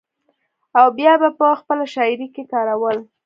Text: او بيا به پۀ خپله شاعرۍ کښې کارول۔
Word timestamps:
او 0.79 0.87
بيا 0.97 1.13
به 1.21 1.29
پۀ 1.37 1.49
خپله 1.59 1.85
شاعرۍ 1.93 2.27
کښې 2.33 2.43
کارول۔ 2.51 2.97